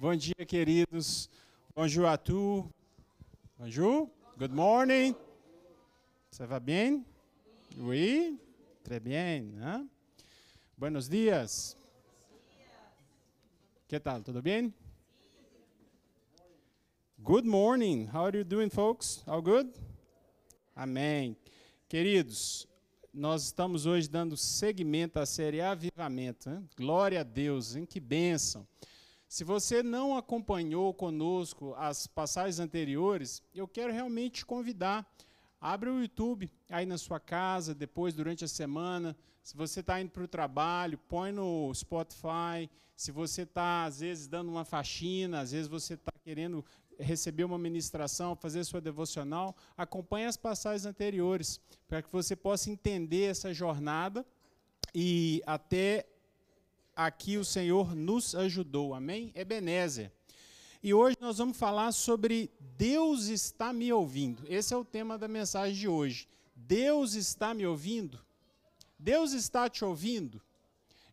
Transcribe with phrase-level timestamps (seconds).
[0.00, 1.28] Bom dia, queridos.
[1.74, 2.64] Bonjour à tous.
[3.58, 4.08] Bonjour.
[4.38, 5.12] Good morning.
[6.30, 7.04] Ça va bien?
[7.76, 8.38] Oui.
[8.84, 9.58] Très bien.
[9.60, 9.88] Hein?
[10.76, 11.76] Buenos dias.
[13.88, 14.22] Que tal?
[14.22, 14.72] Tudo bem?
[17.20, 18.06] Good morning.
[18.06, 19.24] How are you doing, folks?
[19.26, 19.68] All good?
[20.76, 21.36] Amém.
[21.88, 22.68] Queridos,
[23.12, 26.48] nós estamos hoje dando seguimento à série Avivamento.
[26.48, 26.62] Né?
[26.76, 27.84] Glória a Deus, hein?
[27.84, 28.64] que bênção.
[29.28, 35.06] Se você não acompanhou conosco as passagens anteriores, eu quero realmente te convidar.
[35.60, 39.14] Abre o YouTube aí na sua casa, depois, durante a semana.
[39.42, 42.70] Se você está indo para o trabalho, põe no Spotify.
[42.96, 46.64] Se você está, às vezes, dando uma faxina, às vezes você está querendo
[46.98, 53.24] receber uma ministração, fazer sua devocional, acompanhe as passagens anteriores, para que você possa entender
[53.24, 54.26] essa jornada
[54.94, 56.06] e até
[56.98, 58.92] aqui o Senhor nos ajudou.
[58.92, 59.30] Amém?
[59.36, 60.10] Ebenezer.
[60.82, 64.42] E hoje nós vamos falar sobre Deus está me ouvindo.
[64.48, 66.28] Esse é o tema da mensagem de hoje.
[66.56, 68.18] Deus está me ouvindo?
[68.98, 70.42] Deus está te ouvindo?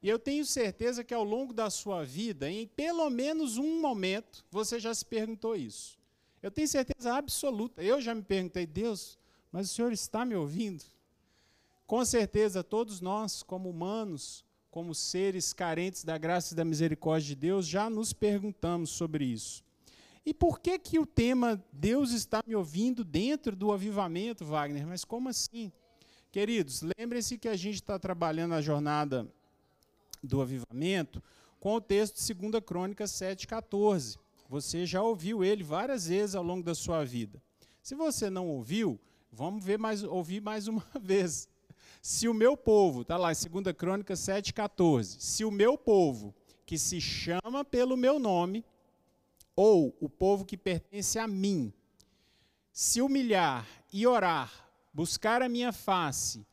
[0.01, 4.43] E eu tenho certeza que ao longo da sua vida, em pelo menos um momento,
[4.49, 5.99] você já se perguntou isso.
[6.41, 7.83] Eu tenho certeza absoluta.
[7.83, 9.19] Eu já me perguntei, Deus,
[9.51, 10.83] mas o Senhor está me ouvindo?
[11.85, 14.44] Com certeza, todos nós, como humanos,
[14.75, 19.63] como seres carentes da graça e da misericórdia de Deus, já nos perguntamos sobre isso.
[20.25, 24.85] E por que que o tema Deus está me ouvindo dentro do avivamento, Wagner?
[24.85, 25.71] Mas como assim?
[26.29, 29.25] Queridos, lembrem-se que a gente está trabalhando a jornada
[30.21, 31.23] do avivamento
[31.57, 34.19] com o texto de 2 Crônicas 7,14.
[34.49, 37.41] Você já ouviu ele várias vezes ao longo da sua vida.
[37.81, 38.99] Se você não ouviu,
[39.31, 41.47] vamos ver mais, ouvir mais uma vez.
[42.07, 46.77] Se o meu povo, está lá em 2 Crônicas 7,14, se o meu povo, que
[46.77, 48.63] se chama pelo meu nome,
[49.55, 51.73] ou o povo que pertence a mim,
[52.71, 56.45] se humilhar e orar, buscar a minha face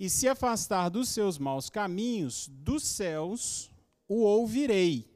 [0.00, 3.70] e se afastar dos seus maus caminhos, dos céus
[4.08, 5.08] o ouvirei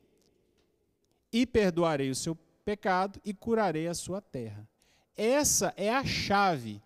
[1.32, 4.64] e perdoarei o seu pecado e curarei a sua terra.
[5.16, 6.80] Essa é a chave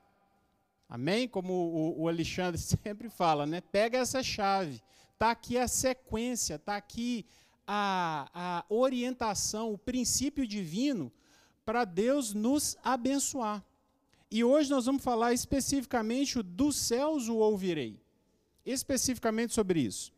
[0.94, 1.26] Amém?
[1.26, 3.60] Como o, o Alexandre sempre fala, né?
[3.60, 4.80] Pega essa chave.
[5.12, 7.26] Está aqui a sequência, está aqui
[7.66, 11.12] a, a orientação, o princípio divino
[11.64, 13.64] para Deus nos abençoar.
[14.30, 18.00] E hoje nós vamos falar especificamente dos céus o ouvirei.
[18.64, 20.12] Especificamente sobre isso.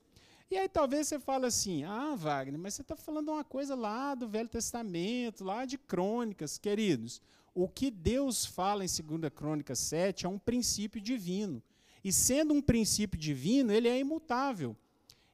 [0.50, 4.14] E aí talvez você fale assim, ah, Wagner, mas você está falando uma coisa lá
[4.14, 7.22] do Velho Testamento, lá de crônicas, queridos
[7.56, 11.62] o que Deus fala em 2 Crônicas 7 é um princípio divino.
[12.04, 14.76] E sendo um princípio divino, ele é imutável.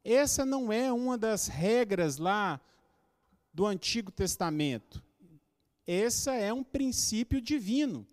[0.04, 2.60] Essa não é uma das regras lá
[3.52, 5.02] do Antigo Testamento.
[5.84, 8.06] Essa é um princípio divino.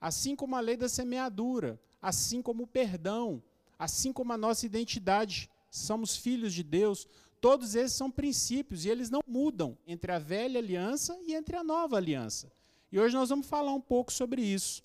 [0.00, 3.42] Assim como a lei da semeadura, assim como o perdão,
[3.76, 7.08] assim como a nossa identidade, somos filhos de Deus,
[7.40, 11.64] todos esses são princípios e eles não mudam entre a velha aliança e entre a
[11.64, 12.56] nova aliança.
[12.90, 14.82] E hoje nós vamos falar um pouco sobre isso.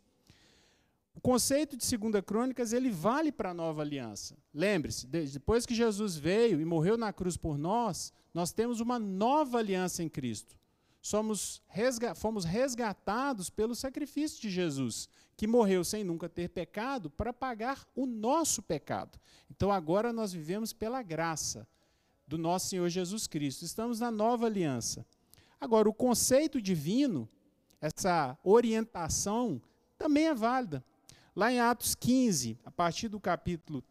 [1.16, 4.36] O conceito de segunda crônicas, ele vale para a nova aliança.
[4.54, 9.60] Lembre-se, depois que Jesus veio e morreu na cruz por nós, nós temos uma nova
[9.60, 10.58] aliança em Cristo.
[11.02, 17.34] Somos resga fomos resgatados pelo sacrifício de Jesus, que morreu sem nunca ter pecado para
[17.34, 19.20] pagar o nosso pecado.
[19.52, 21.68] Então agora nós vivemos pela graça
[22.26, 23.66] do nosso Senhor Jesus Cristo.
[23.66, 25.06] Estamos na nova aliança.
[25.60, 27.30] Agora, o conceito divino
[27.84, 29.62] essa orientação
[29.98, 30.82] também é válida.
[31.36, 33.84] Lá em Atos 15, a partir do capítulo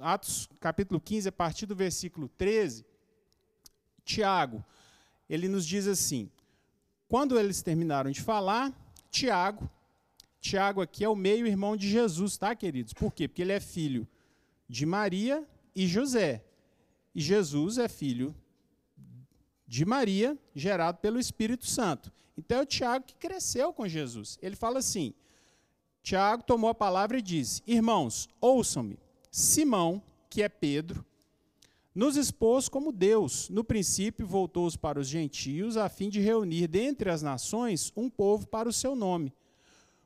[0.00, 2.84] Atos capítulo 15, a partir do versículo 13,
[4.04, 4.64] Tiago,
[5.28, 6.28] ele nos diz assim:
[7.06, 8.72] Quando eles terminaram de falar,
[9.10, 9.70] Tiago,
[10.40, 12.92] Tiago aqui é o meio-irmão de Jesus, tá, queridos?
[12.92, 13.28] Por quê?
[13.28, 14.08] Porque ele é filho
[14.68, 16.42] de Maria e José.
[17.14, 18.34] E Jesus é filho
[19.70, 22.12] de Maria, gerado pelo Espírito Santo.
[22.36, 24.36] Então é o Tiago que cresceu com Jesus.
[24.42, 25.14] Ele fala assim:
[26.02, 28.98] Tiago tomou a palavra e disse: Irmãos, ouçam-me.
[29.30, 31.06] Simão, que é Pedro,
[31.94, 33.48] nos expôs como Deus.
[33.48, 38.48] No princípio, voltou-os para os gentios, a fim de reunir dentre as nações um povo
[38.48, 39.32] para o seu nome.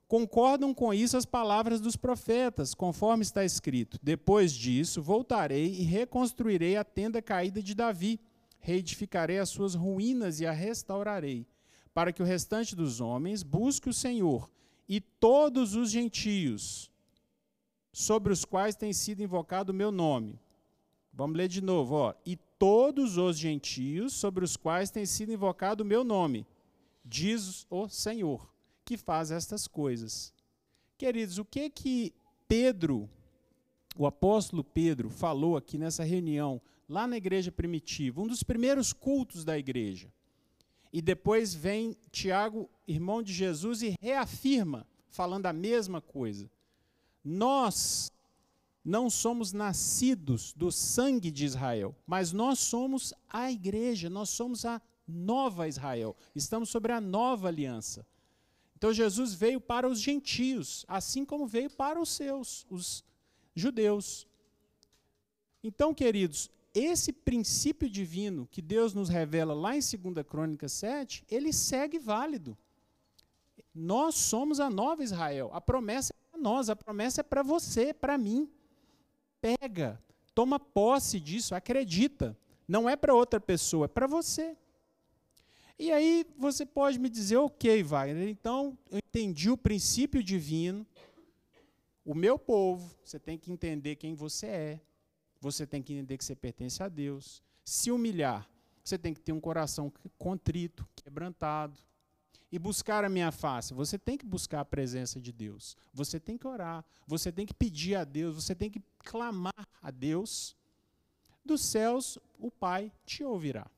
[0.06, 6.76] Concordam com isso as palavras dos profetas, conforme está escrito: Depois disso, voltarei e reconstruirei
[6.76, 8.20] a tenda caída de Davi
[8.64, 11.46] reedificarei as suas ruínas e a restaurarei,
[11.92, 14.50] para que o restante dos homens busque o Senhor
[14.88, 16.90] e todos os gentios
[17.92, 20.40] sobre os quais tem sido invocado o meu nome.
[21.12, 22.14] Vamos ler de novo, ó.
[22.24, 26.46] E todos os gentios sobre os quais tem sido invocado o meu nome,
[27.04, 28.50] diz o Senhor,
[28.82, 30.32] que faz estas coisas.
[30.96, 32.14] Queridos, o que que
[32.48, 33.10] Pedro,
[33.94, 39.44] o apóstolo Pedro, falou aqui nessa reunião, lá na igreja primitiva, um dos primeiros cultos
[39.44, 40.12] da igreja?
[40.92, 46.50] E depois vem Tiago, irmão de Jesus, e reafirma, falando a mesma coisa.
[47.24, 48.12] Nós
[48.84, 54.80] não somos nascidos do sangue de Israel, mas nós somos a igreja, nós somos a
[55.08, 56.14] nova Israel.
[56.34, 58.06] Estamos sobre a nova aliança.
[58.76, 63.02] Então Jesus veio para os gentios, assim como veio para os seus, os
[63.54, 64.26] judeus.
[65.62, 71.52] Então, queridos, esse princípio divino que Deus nos revela lá em 2 Crônicas 7, ele
[71.52, 72.58] segue válido.
[73.72, 75.50] Nós somos a nova Israel.
[75.52, 78.50] A promessa é para nós, a promessa é para você, para mim.
[79.40, 80.02] Pega,
[80.34, 82.36] toma posse disso, acredita.
[82.66, 84.56] Não é para outra pessoa, é para você.
[85.78, 90.86] E aí você pode me dizer, ok, Wagner, então eu entendi o princípio divino,
[92.04, 94.80] o meu povo, você tem que entender quem você é,
[95.44, 97.42] você tem que entender que você pertence a Deus.
[97.62, 98.48] Se humilhar,
[98.82, 101.78] você tem que ter um coração contrito, quebrantado.
[102.50, 105.76] E buscar a minha face, você tem que buscar a presença de Deus.
[105.92, 109.90] Você tem que orar, você tem que pedir a Deus, você tem que clamar a
[109.90, 110.56] Deus.
[111.44, 113.68] Dos céus, o Pai te ouvirá.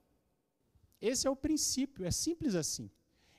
[1.00, 2.90] Esse é o princípio, é simples assim.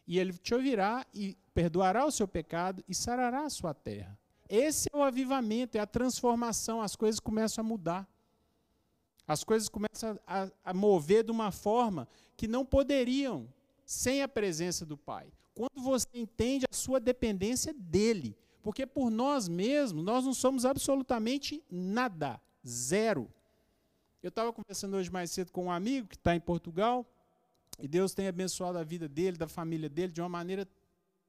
[0.07, 4.17] E ele te ouvirá e perdoará o seu pecado e sarará a sua terra.
[4.49, 8.07] Esse é o avivamento, é a transformação, as coisas começam a mudar.
[9.27, 12.07] As coisas começam a, a mover de uma forma
[12.37, 13.47] que não poderiam
[13.85, 15.31] sem a presença do Pai.
[15.53, 21.63] Quando você entende a sua dependência dele, porque por nós mesmos nós não somos absolutamente
[21.69, 23.29] nada, zero.
[24.23, 27.05] Eu estava conversando hoje mais cedo com um amigo que está em Portugal
[27.79, 30.67] e Deus tem abençoado a vida dele, da família dele de uma maneira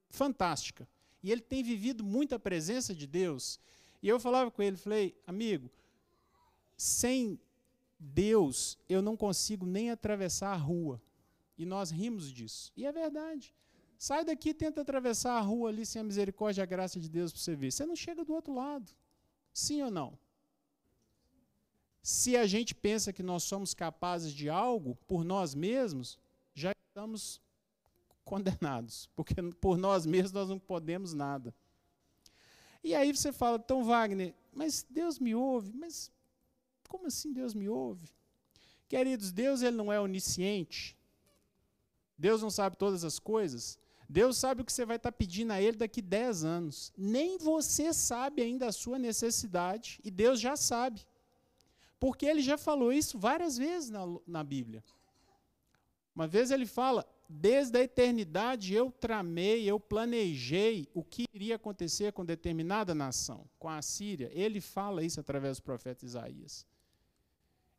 [0.09, 0.89] fantástica.
[1.23, 3.59] E ele tem vivido muita presença de Deus.
[4.03, 5.71] E eu falava com ele, falei, amigo,
[6.77, 7.39] sem
[7.99, 11.03] Deus, eu não consigo nem atravessar a rua.
[11.56, 12.73] E nós rimos disso.
[12.77, 13.55] E é verdade.
[13.99, 17.09] Sai daqui e tenta atravessar a rua ali sem a misericórdia e a graça de
[17.09, 17.73] Deus para você ver.
[17.73, 18.93] Você não chega do outro lado.
[19.53, 20.17] Sim ou não?
[22.00, 26.17] Se a gente pensa que nós somos capazes de algo por nós mesmos,
[26.55, 27.41] já estamos
[28.25, 31.53] condenados, porque por nós mesmos nós não podemos nada.
[32.85, 36.12] E aí você fala, então Wagner, mas Deus me ouve, mas
[36.88, 38.08] como assim Deus me ouve?
[38.88, 40.96] Queridos, Deus ele não é onisciente.
[42.17, 43.79] Deus não sabe todas as coisas.
[44.08, 46.93] Deus sabe o que você vai estar pedindo a Ele daqui 10 anos.
[46.96, 51.06] Nem você sabe ainda a sua necessidade, e Deus já sabe.
[52.00, 54.82] Porque Ele já falou isso várias vezes na, na Bíblia.
[56.14, 62.12] Uma vez Ele fala: Desde a eternidade eu tramei, eu planejei o que iria acontecer
[62.12, 64.31] com determinada nação, com a Síria.
[64.32, 66.67] Ele fala isso através do profeta Isaías.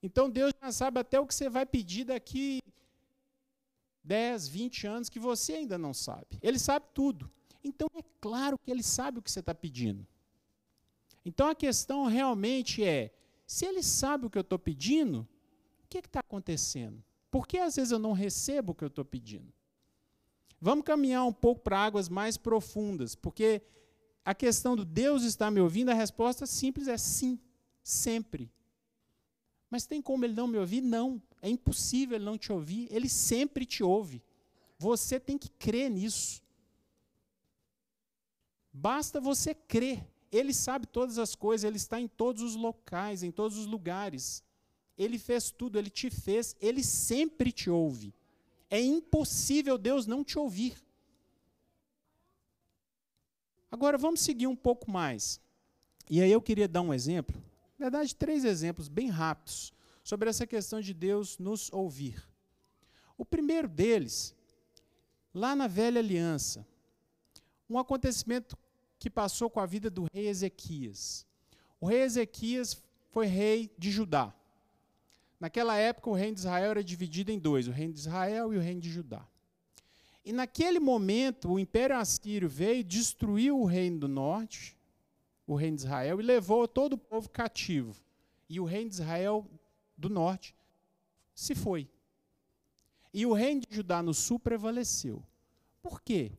[0.01, 2.61] Então Deus já sabe até o que você vai pedir daqui
[4.03, 6.39] 10, 20 anos que você ainda não sabe.
[6.41, 7.29] Ele sabe tudo.
[7.63, 10.07] Então é claro que ele sabe o que você está pedindo.
[11.25, 13.13] Então a questão realmente é:
[13.45, 15.27] se ele sabe o que eu estou pedindo,
[15.83, 17.03] o que está acontecendo?
[17.29, 19.53] Por que às vezes eu não recebo o que eu estou pedindo?
[20.61, 23.61] Vamos caminhar um pouco para águas mais profundas, porque
[24.25, 27.39] a questão do Deus está me ouvindo, a resposta simples é sim,
[27.83, 28.51] sempre.
[29.69, 30.81] Mas tem como ele não me ouvir?
[30.81, 31.21] Não.
[31.41, 32.87] É impossível ele não te ouvir.
[32.91, 34.21] Ele sempre te ouve.
[34.77, 36.41] Você tem que crer nisso.
[38.73, 40.05] Basta você crer.
[40.31, 44.43] Ele sabe todas as coisas, ele está em todos os locais, em todos os lugares.
[44.97, 48.13] Ele fez tudo, ele te fez, ele sempre te ouve.
[48.69, 50.75] É impossível Deus não te ouvir.
[53.71, 55.41] Agora vamos seguir um pouco mais.
[56.09, 57.48] E aí eu queria dar um exemplo
[57.79, 62.21] na verdade, três exemplos bem rápidos sobre essa questão de Deus nos ouvir.
[63.17, 64.35] O primeiro deles,
[65.33, 66.67] lá na velha aliança,
[67.69, 68.57] um acontecimento
[68.97, 71.25] que passou com a vida do rei Ezequias.
[71.79, 74.33] O rei Ezequias foi rei de Judá.
[75.39, 78.57] Naquela época, o reino de Israel era dividido em dois: o reino de Israel e
[78.57, 79.25] o reino de Judá.
[80.25, 84.77] E naquele momento, o Império Assírio veio, destruiu o reino do norte
[85.53, 87.95] o reino de Israel e levou todo o povo cativo.
[88.47, 89.49] E o reino de Israel
[89.97, 90.55] do norte
[91.33, 91.89] se foi.
[93.11, 95.23] E o reino de Judá no sul prevaleceu.
[95.81, 96.31] Por quê?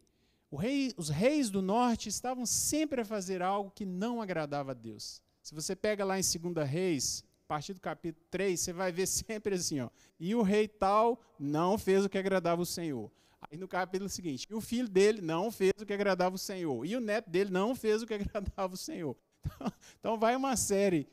[0.53, 5.21] Rei, os reis do norte estavam sempre a fazer algo que não agradava a Deus.
[5.43, 9.57] Se você pega lá em 2 Reis, partir do capítulo 3, você vai ver sempre
[9.57, 9.91] assim, ó.
[10.21, 13.11] E o rei tal não fez o que agradava o Senhor.
[13.43, 16.85] Aí no capítulo seguinte, e o filho dele não fez o que agradava o Senhor.
[16.85, 19.17] E o neto dele não fez o que agradava o Senhor.
[19.45, 21.09] Então, então vai uma série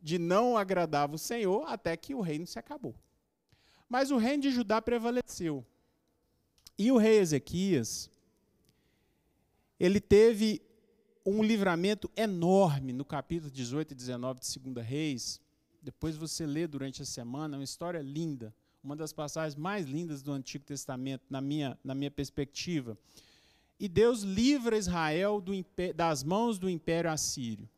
[0.00, 2.94] de não agradava o Senhor até que o reino se acabou.
[3.88, 5.64] Mas o reino de Judá prevaleceu.
[6.76, 8.10] E o rei Ezequias,
[9.78, 10.60] ele teve
[11.24, 15.40] um livramento enorme no capítulo 18 e 19 de 2 Reis.
[15.80, 20.22] Depois você lê durante a semana, é uma história linda, uma das passagens mais lindas
[20.22, 22.98] do Antigo Testamento, na minha, na minha perspectiva.
[23.80, 25.52] E Deus livra Israel do,
[25.94, 27.68] das mãos do império assírio.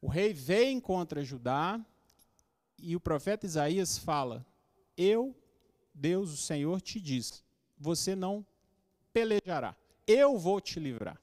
[0.00, 1.78] O rei vem contra Judá
[2.78, 4.44] e o profeta Isaías fala:
[4.96, 5.36] Eu,
[5.94, 7.44] Deus, o Senhor, te diz:
[7.78, 8.44] você não
[9.12, 9.76] pelejará,
[10.06, 11.20] eu vou te livrar.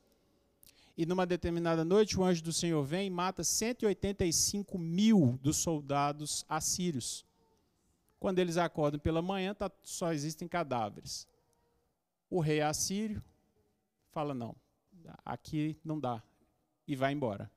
[0.95, 6.45] E numa determinada noite, o anjo do Senhor vem e mata 185 mil dos soldados
[6.49, 7.26] assírios.
[8.19, 11.27] Quando eles acordam pela manhã, tá, só existem cadáveres.
[12.29, 13.23] O rei assírio
[14.11, 14.55] fala: não,
[15.23, 16.21] aqui não dá,
[16.87, 17.51] e vai embora.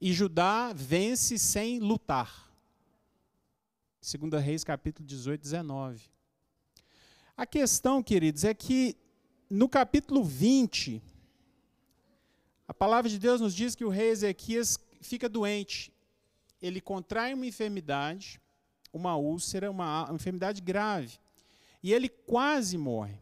[0.00, 2.46] E Judá vence sem lutar.
[4.00, 6.10] 2 Reis, capítulo 18, 19.
[7.36, 8.96] A questão, queridos, é que
[9.48, 11.02] no capítulo 20,
[12.68, 15.92] a palavra de Deus nos diz que o rei Ezequias fica doente.
[16.60, 18.40] Ele contrai uma enfermidade,
[18.96, 21.18] uma úlcera, uma, uma enfermidade grave.
[21.82, 23.18] E ele quase morre.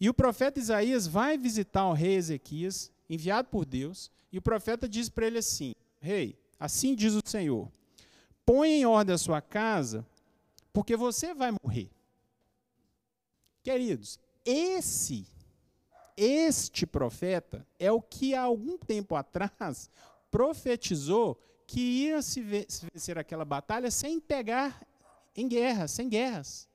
[0.00, 4.88] E o profeta Isaías vai visitar o rei Ezequias, enviado por Deus, e o profeta
[4.88, 7.68] diz para ele assim: Rei, assim diz o Senhor:
[8.46, 10.06] põe em ordem a sua casa,
[10.72, 11.90] porque você vai morrer.
[13.62, 15.26] Queridos, esse
[16.16, 19.88] este profeta é o que há algum tempo atrás
[20.28, 24.82] profetizou que ia se vencer aquela batalha sem pegar
[25.36, 26.66] em guerra, sem guerras.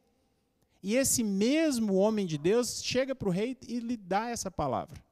[0.83, 5.03] E esse mesmo homem de Deus chega para o rei e lhe dá essa palavra.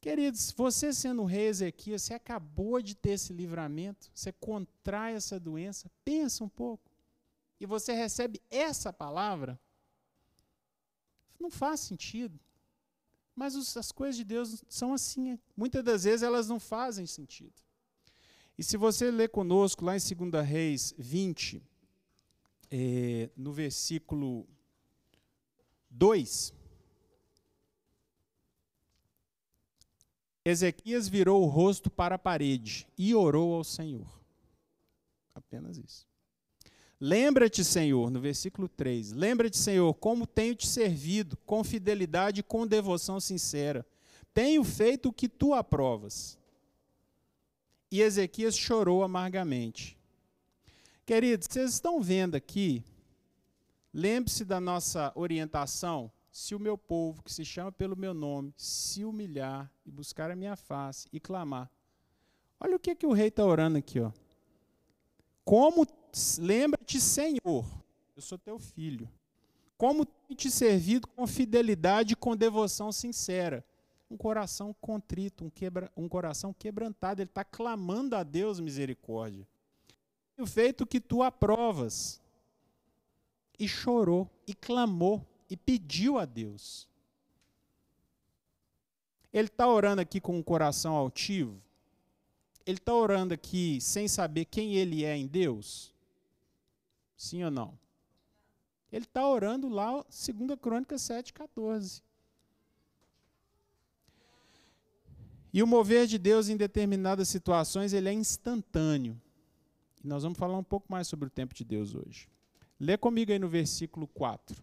[0.00, 5.90] Queridos, você sendo rei Ezequias, você acabou de ter esse livramento, você contrai essa doença,
[6.02, 6.90] pensa um pouco.
[7.60, 9.60] E você recebe essa palavra,
[11.38, 12.40] não faz sentido.
[13.36, 15.38] Mas os, as coisas de Deus são assim.
[15.54, 17.52] Muitas das vezes elas não fazem sentido.
[18.58, 20.00] E se você ler conosco lá em
[20.30, 21.62] 2 Reis 20,
[22.70, 24.48] é, no versículo
[25.90, 26.54] 2,
[30.42, 34.08] Ezequias virou o rosto para a parede e orou ao Senhor.
[35.34, 36.06] Apenas isso.
[37.00, 39.12] Lembra-te, Senhor, no versículo 3.
[39.12, 43.86] Lembra-te, Senhor, como tenho te servido com fidelidade e com devoção sincera.
[44.32, 46.38] Tenho feito o que tu aprovas.
[47.90, 49.96] E Ezequias chorou amargamente.
[51.04, 52.82] Queridos, vocês estão vendo aqui,
[53.94, 56.10] lembre-se da nossa orientação.
[56.32, 60.36] Se o meu povo, que se chama pelo meu nome, se humilhar e buscar a
[60.36, 61.70] minha face e clamar.
[62.58, 64.00] Olha o que, que o rei está orando aqui.
[64.00, 64.10] Ó.
[65.46, 65.86] Como
[66.38, 67.64] Lembra-te, Senhor,
[68.16, 69.06] eu sou teu filho.
[69.76, 73.62] Como tenho te servido com fidelidade e com devoção sincera.
[74.10, 77.20] Um coração contrito, um, quebra, um coração quebrantado.
[77.20, 79.46] Ele está clamando a Deus misericórdia.
[80.34, 82.18] Tenho feito que tu aprovas.
[83.58, 86.88] E chorou, e clamou, e pediu a Deus.
[89.32, 91.60] Ele está orando aqui com um coração altivo.
[92.66, 95.94] Ele está orando aqui sem saber quem ele é em Deus.
[97.16, 97.78] Sim ou não?
[98.90, 102.02] Ele está orando lá, 2 Crônica 7,14.
[105.52, 109.20] E o mover de Deus em determinadas situações, ele é instantâneo.
[110.04, 112.28] E nós vamos falar um pouco mais sobre o tempo de Deus hoje.
[112.78, 114.62] Lê comigo aí no versículo 4.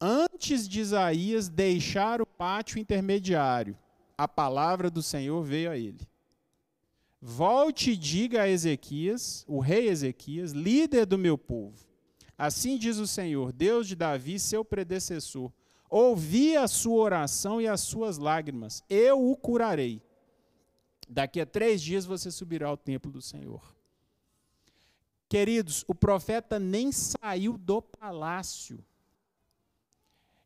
[0.00, 3.78] Antes de Isaías deixar o pátio intermediário,
[4.18, 6.06] a palavra do Senhor veio a ele.
[7.26, 11.82] Volte e diga a Ezequias, o rei Ezequias, líder do meu povo.
[12.36, 15.50] Assim diz o Senhor, Deus de Davi, seu predecessor:
[15.88, 20.02] Ouvi a sua oração e as suas lágrimas, eu o curarei.
[21.08, 23.74] Daqui a três dias você subirá ao templo do Senhor.
[25.26, 28.84] Queridos, o profeta nem saiu do palácio.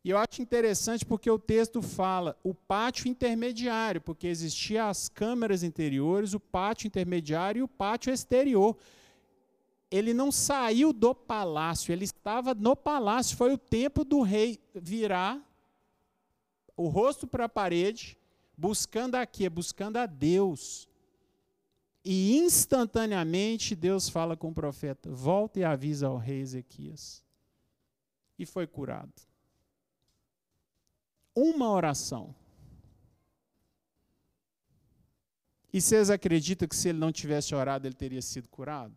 [0.03, 5.61] E eu acho interessante porque o texto fala o pátio intermediário, porque existiam as câmeras
[5.61, 8.77] interiores, o pátio intermediário e o pátio exterior.
[9.91, 13.35] Ele não saiu do palácio, ele estava no palácio.
[13.35, 15.41] Foi o tempo do rei virar
[16.77, 18.17] o rosto para a parede,
[18.57, 19.49] buscando a quê?
[19.49, 20.87] Buscando a Deus.
[22.05, 27.21] E instantaneamente Deus fala com o profeta: volta e avisa ao rei Ezequias.
[28.37, 29.28] E foi curado.
[31.35, 32.35] Uma oração.
[35.71, 38.95] E vocês acreditam que se ele não tivesse orado, ele teria sido curado?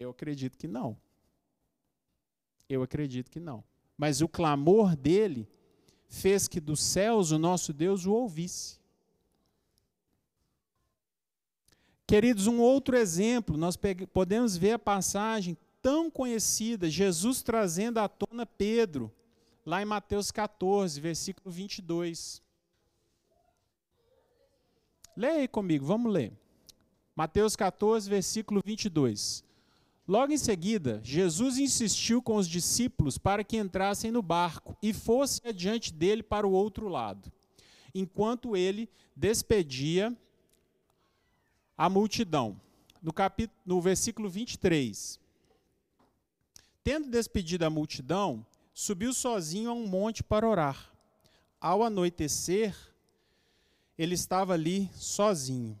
[0.00, 0.96] Eu acredito que não.
[2.68, 3.62] Eu acredito que não.
[3.96, 5.48] Mas o clamor dele
[6.08, 8.78] fez que dos céus o nosso Deus o ouvisse.
[12.06, 13.76] Queridos, um outro exemplo, nós
[14.12, 19.12] podemos ver a passagem tão conhecida, Jesus trazendo à tona Pedro,
[19.66, 22.40] lá em Mateus 14, versículo 22.
[25.16, 26.32] Leia aí comigo, vamos ler.
[27.16, 29.44] Mateus 14, versículo 22.
[30.06, 35.50] Logo em seguida, Jesus insistiu com os discípulos para que entrassem no barco e fossem
[35.50, 37.32] adiante dele para o outro lado,
[37.92, 40.16] enquanto ele despedia
[41.76, 42.60] a multidão.
[43.02, 45.18] No, capítulo, no versículo 23.
[46.84, 48.46] Tendo despedido a multidão,
[48.78, 50.92] subiu sozinho a um monte para orar.
[51.58, 52.76] Ao anoitecer,
[53.96, 55.80] ele estava ali sozinho.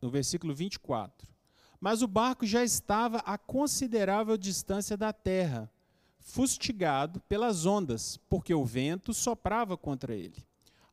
[0.00, 1.28] No versículo 24.
[1.78, 5.70] Mas o barco já estava a considerável distância da terra,
[6.18, 10.42] fustigado pelas ondas, porque o vento soprava contra ele.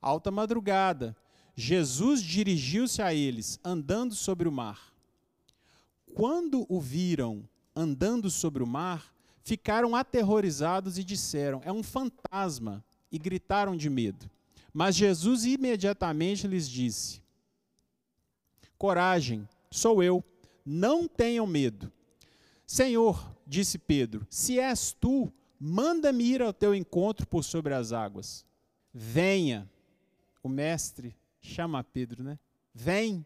[0.02, 1.16] Alta madrugada,
[1.56, 4.94] Jesus dirigiu-se a eles, andando sobre o mar.
[6.14, 13.18] Quando o viram andando sobre o mar, ficaram aterrorizados e disseram: É um fantasma, e
[13.18, 14.30] gritaram de medo.
[14.74, 17.22] Mas Jesus imediatamente lhes disse:
[18.78, 20.24] Coragem, sou eu
[20.66, 21.92] não tenham medo.
[22.66, 28.46] Senhor, disse Pedro, se és tu, manda-me ir ao teu encontro por sobre as águas.
[28.94, 29.70] Venha.
[30.44, 32.40] O mestre chama Pedro, né?
[32.74, 33.26] Vem.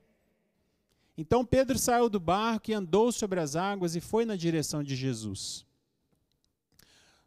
[1.17, 4.95] Então Pedro saiu do barco e andou sobre as águas e foi na direção de
[4.95, 5.65] Jesus.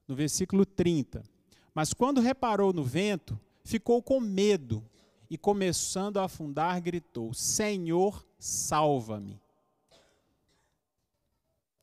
[0.09, 1.23] No versículo 30.
[1.73, 4.83] Mas quando reparou no vento, ficou com medo
[5.31, 9.38] e, começando a afundar, gritou: Senhor, salva-me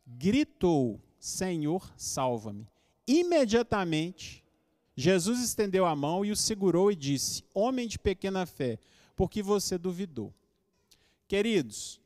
[0.06, 2.68] gritou: Senhor, salva-me.
[3.08, 4.44] Imediatamente,
[4.96, 8.80] Jesus estendeu a mão e o segurou e disse: Homem de pequena fé,
[9.16, 10.34] porque você duvidou.
[11.28, 12.00] Queridos,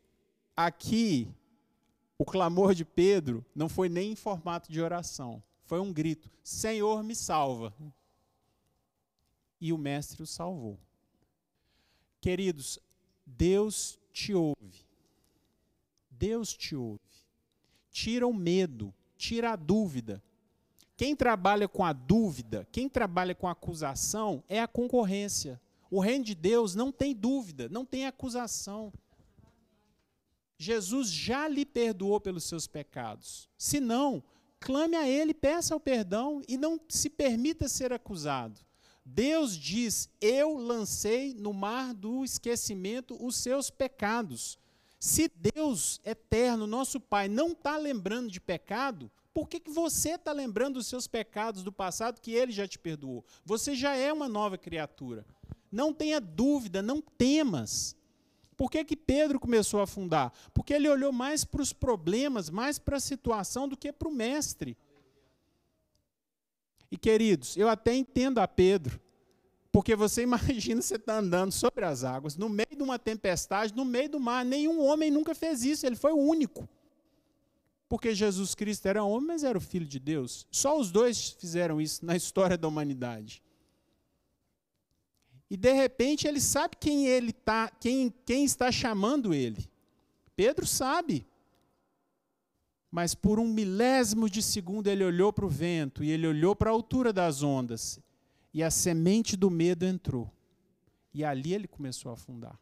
[0.55, 1.27] aqui
[2.17, 7.01] o clamor de Pedro não foi nem em formato de oração, foi um grito: Senhor,
[7.01, 7.73] me salva.
[9.62, 10.77] E o mestre o salvou.
[12.19, 12.79] Queridos,
[13.25, 14.86] Deus te ouve.
[16.12, 16.99] Deus te ouve
[17.99, 20.23] tira o medo, tira a dúvida.
[20.95, 25.60] Quem trabalha com a dúvida, quem trabalha com a acusação, é a concorrência.
[25.89, 28.93] O reino de Deus não tem dúvida, não tem acusação.
[30.58, 33.49] Jesus já lhe perdoou pelos seus pecados.
[33.58, 34.21] Se não,
[34.60, 38.60] clame a Ele, peça o perdão e não se permita ser acusado.
[39.06, 44.60] Deus diz: Eu lancei no mar do esquecimento os seus pecados.
[45.00, 50.34] Se Deus eterno, nosso Pai, não está lembrando de pecado, por que, que você está
[50.34, 53.24] lembrando dos seus pecados do passado que Ele já te perdoou?
[53.45, 55.26] Você já é uma nova criatura.
[55.72, 57.95] Não tenha dúvida, não temas.
[58.60, 60.34] Por que, que Pedro começou a afundar?
[60.54, 64.12] Porque ele olhou mais para os problemas, mais para a situação do que para o
[64.12, 64.78] mestre.
[66.91, 69.00] E queridos, eu até entendo a Pedro.
[69.72, 73.86] Porque você imagina você está andando sobre as águas, no meio de uma tempestade, no
[73.86, 74.43] meio do mar.
[74.43, 76.67] Nenhum homem nunca fez isso, ele foi o único.
[77.88, 80.45] Porque Jesus Cristo era homem, mas era o Filho de Deus.
[80.52, 83.41] Só os dois fizeram isso na história da humanidade.
[85.49, 89.69] E de repente ele sabe quem ele tá, quem, quem está chamando ele.
[90.35, 91.25] Pedro sabe.
[92.91, 96.69] Mas por um milésimo de segundo ele olhou para o vento e ele olhou para
[96.69, 97.99] a altura das ondas
[98.53, 100.31] e a semente do medo entrou.
[101.13, 102.59] E ali ele começou a afundar.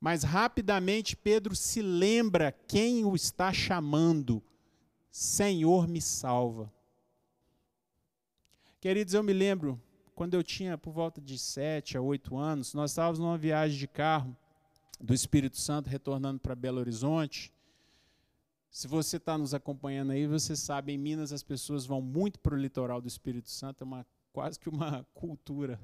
[0.00, 4.42] Mas rapidamente Pedro se lembra quem o está chamando.
[5.10, 6.72] Senhor, me salva.
[8.80, 9.80] Queridos, eu me lembro,
[10.14, 13.88] quando eu tinha por volta de sete a oito anos, nós estávamos numa viagem de
[13.88, 14.36] carro
[15.00, 17.52] do Espírito Santo retornando para Belo Horizonte.
[18.70, 22.54] Se você está nos acompanhando aí, você sabe, em Minas as pessoas vão muito para
[22.54, 25.78] o litoral do Espírito Santo, é uma, quase que uma cultura.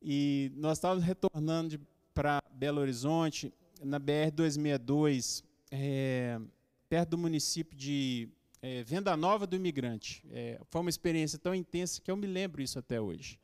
[0.00, 1.80] E nós estávamos retornando
[2.14, 6.40] para Belo Horizonte, na BR-262, é,
[6.88, 8.28] perto do município de
[8.60, 10.24] é, Venda Nova do Imigrante.
[10.30, 13.38] É, foi uma experiência tão intensa que eu me lembro isso até hoje.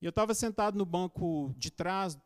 [0.00, 2.18] E eu estava sentado no banco de trás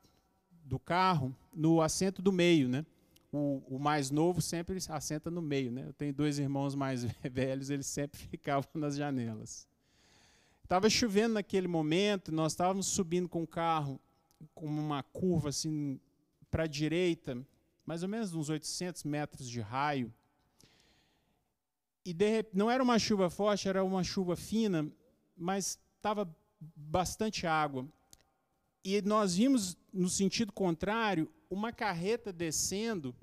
[0.64, 2.85] do carro, no assento do meio, né?
[3.33, 5.87] O, o, mais novo sempre assenta no meio, né?
[5.87, 9.66] Eu tenho dois irmãos mais velhos, eles sempre ficavam nas janelas.
[10.62, 14.01] Estava chovendo naquele momento, nós estávamos subindo com o carro
[14.55, 16.01] com uma curva assim
[16.51, 17.38] para a direita,
[17.87, 20.12] mais ou menos uns 800 metros de raio.
[22.04, 24.90] E de, não era uma chuva forte, era uma chuva fina,
[25.36, 26.28] mas estava
[26.76, 27.86] bastante água.
[28.84, 33.14] E nós vimos, no sentido contrário, uma carreta descendo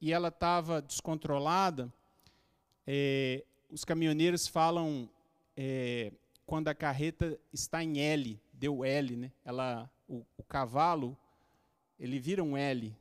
[0.00, 1.92] e ela estava descontrolada.
[2.86, 5.08] É, os caminhoneiros falam
[5.56, 6.12] é,
[6.44, 9.32] quando a carreta está em L, deu L, né?
[9.44, 11.16] Ela, o, o cavalo,
[11.98, 12.94] ele vira um L,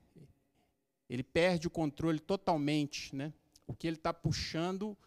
[1.10, 3.34] ele perde o controle totalmente, né?
[3.68, 4.98] O que ele está puxando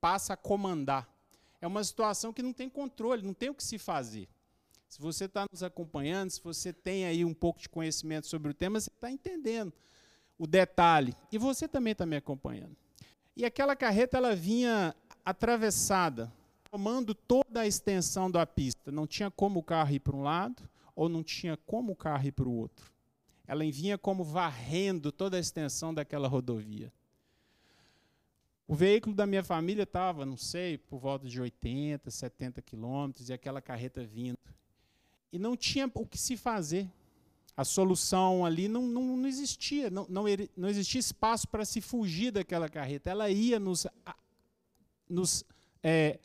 [0.00, 1.08] passa a comandar.
[1.60, 4.28] É uma situação que não tem controle, não tem o que se fazer.
[4.88, 8.54] Se você está nos acompanhando, se você tem aí um pouco de conhecimento sobre o
[8.54, 9.72] tema, você está entendendo
[10.38, 11.14] o detalhe.
[11.30, 12.74] E você também está me acompanhando.
[13.36, 16.32] E aquela carreta ela vinha atravessada,
[16.70, 18.90] tomando toda a extensão da pista.
[18.90, 22.26] Não tinha como o carro ir para um lado ou não tinha como o carro
[22.26, 22.90] ir para o outro.
[23.46, 26.92] Ela vinha como varrendo toda a extensão daquela rodovia.
[28.70, 33.32] O veículo da minha família estava, não sei, por volta de 80, 70 quilômetros, e
[33.32, 34.38] aquela carreta vindo.
[35.32, 36.88] E não tinha o que se fazer.
[37.56, 40.22] A solução ali não, não, não existia, não, não,
[40.56, 43.10] não existia espaço para se fugir daquela carreta.
[43.10, 43.88] Ela ia nos,
[45.08, 45.44] nos,
[45.82, 46.20] é,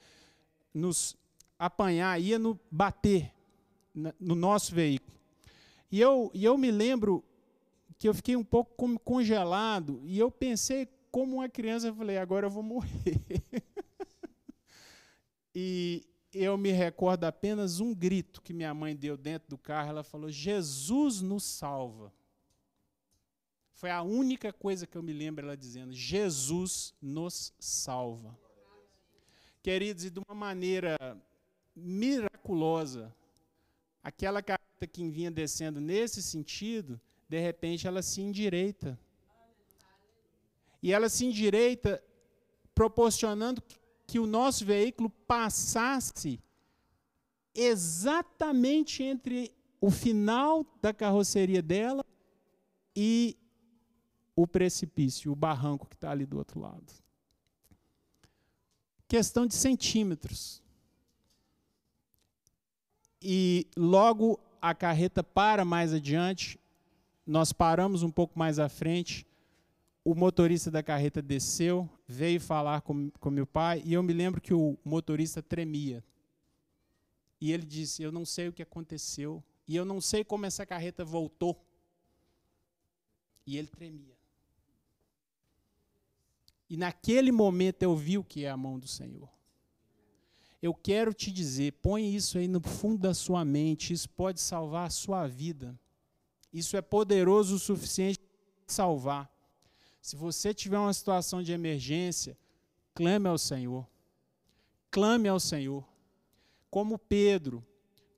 [0.71, 1.17] nos
[1.57, 3.33] apanhar, ia no bater
[4.19, 5.17] no nosso veículo.
[5.91, 7.23] E eu, e eu me lembro
[7.97, 12.47] que eu fiquei um pouco congelado e eu pensei como uma criança, eu falei, agora
[12.47, 13.15] eu vou morrer.
[15.55, 20.03] e eu me recordo apenas um grito que minha mãe deu dentro do carro, ela
[20.03, 22.11] falou: "Jesus nos salva".
[23.75, 28.37] Foi a única coisa que eu me lembro ela dizendo: Jesus nos salva.
[29.63, 30.97] Queridos, e de uma maneira
[31.73, 33.15] miraculosa,
[34.03, 36.99] aquela carta que vinha descendo nesse sentido,
[37.29, 38.99] de repente ela se endireita.
[40.85, 41.99] E ela se endireita
[42.75, 43.59] proporcionando
[44.05, 46.39] que o nosso veículo passasse
[47.55, 52.05] exatamente entre o final da carroceria dela
[52.95, 53.35] e
[54.35, 56.93] o precipício, o barranco que está ali do outro lado.
[59.07, 60.61] Questão de centímetros.
[63.19, 66.59] E logo a carreta para mais adiante,
[67.25, 69.25] nós paramos um pouco mais à frente,
[70.05, 74.39] o motorista da carreta desceu, veio falar com, com meu pai, e eu me lembro
[74.39, 76.03] que o motorista tremia.
[77.41, 80.63] E ele disse: Eu não sei o que aconteceu, e eu não sei como essa
[80.63, 81.59] carreta voltou.
[83.47, 84.15] E ele tremia.
[86.69, 89.29] E naquele momento eu vi o que é a mão do Senhor.
[90.61, 94.87] Eu quero te dizer, põe isso aí no fundo da sua mente, isso pode salvar
[94.87, 95.79] a sua vida.
[96.51, 98.29] Isso é poderoso o suficiente para
[98.67, 99.34] salvar.
[100.05, 102.37] Se você tiver uma situação de emergência,
[102.93, 103.89] clame ao Senhor.
[104.91, 105.83] Clame ao Senhor.
[106.69, 107.65] Como Pedro,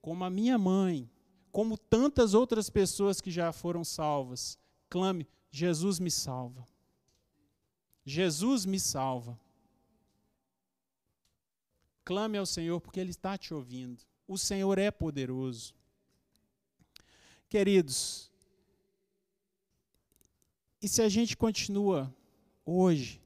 [0.02, 1.10] como a minha mãe,
[1.50, 6.68] como tantas outras pessoas que já foram salvas, clame: Jesus me salva.
[8.04, 9.40] Jesus me salva.
[12.04, 14.04] Clame ao Senhor, porque Ele está te ouvindo.
[14.28, 15.74] O Senhor é poderoso.
[17.48, 18.27] Queridos,
[20.82, 22.14] e se a gente continua
[22.66, 23.22] hoje,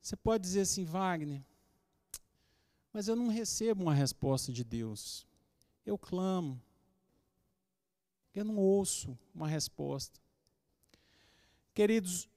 [0.00, 1.42] você pode dizer assim, Wagner,
[2.92, 5.26] mas eu não recebo uma resposta de Deus.
[5.84, 6.60] Eu clamo.
[8.34, 10.20] Eu não ouço uma resposta.
[11.74, 12.28] Queridos,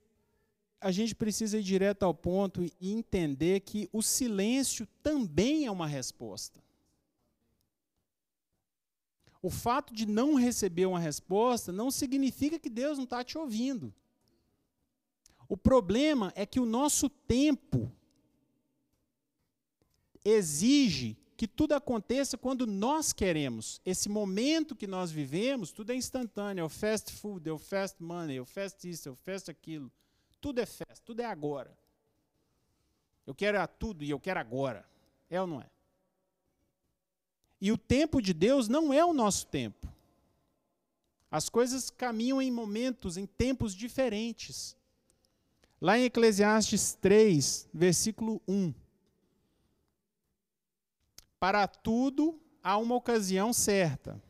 [0.81, 5.87] a gente precisa ir direto ao ponto e entender que o silêncio também é uma
[5.87, 6.61] resposta.
[9.41, 13.93] O fato de não receber uma resposta não significa que Deus não está te ouvindo.
[15.47, 17.91] O problema é que o nosso tempo
[20.23, 23.79] exige que tudo aconteça quando nós queremos.
[23.85, 28.03] Esse momento que nós vivemos, tudo é instantâneo, é o fast food, é o fast
[28.03, 29.89] money, é o fast isso, é o fast aquilo.
[30.41, 31.75] Tudo é fast, tudo é agora.
[33.25, 34.85] Eu quero tudo e eu quero agora.
[35.29, 35.69] É ou não é?
[37.61, 39.87] E o tempo de Deus não é o nosso tempo.
[41.31, 44.75] As coisas caminham em momentos, em tempos diferentes.
[45.79, 48.73] Lá em Eclesiastes 3, versículo 1.
[51.39, 54.21] Para tudo há uma ocasião certa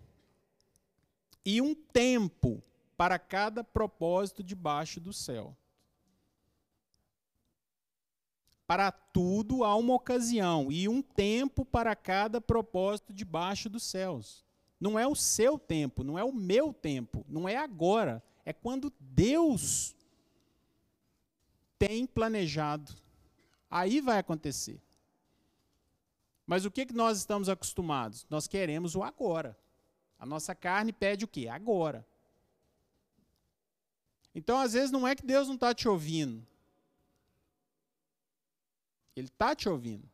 [1.45, 2.61] e um tempo
[2.95, 5.55] para cada propósito debaixo do céu.
[8.69, 14.45] Para tudo há uma ocasião e um tempo para cada propósito debaixo dos céus.
[14.79, 18.93] Não é o seu tempo, não é o meu tempo, não é agora, é quando
[18.99, 19.95] Deus
[21.79, 22.93] tem planejado.
[23.71, 24.79] Aí vai acontecer.
[26.45, 28.27] Mas o que, que nós estamos acostumados?
[28.29, 29.57] Nós queremos o agora.
[30.19, 31.47] A nossa carne pede o quê?
[31.47, 32.05] Agora.
[34.35, 36.45] Então, às vezes, não é que Deus não está te ouvindo.
[39.19, 40.09] Ele está te ouvindo.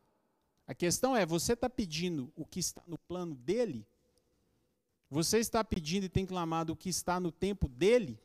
[0.66, 3.86] A questão é: você está pedindo o que está no plano dele?
[5.08, 8.18] Você está pedindo e tem clamado o que está no tempo dele?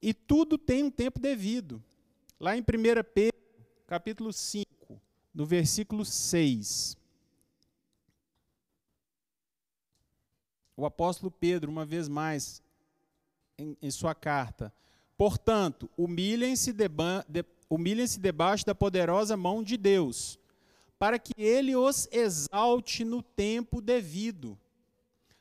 [0.00, 1.82] E tudo tem um tempo devido.
[2.38, 2.64] Lá em 1
[3.12, 3.40] Pedro,
[3.88, 5.02] capítulo 5,
[5.34, 6.96] no versículo 6.
[10.76, 12.62] O apóstolo Pedro, uma vez mais,
[13.58, 14.72] em, em sua carta,
[15.16, 20.38] Portanto, humilhem-se de, humilhem debaixo da poderosa mão de Deus,
[20.98, 24.58] para que ele os exalte no tempo devido.